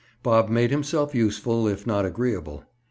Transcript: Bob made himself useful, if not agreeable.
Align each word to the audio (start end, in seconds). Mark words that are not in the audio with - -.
Bob 0.23 0.49
made 0.49 0.71
himself 0.71 1.13
useful, 1.13 1.67
if 1.67 1.85
not 1.85 2.07
agreeable. 2.07 2.63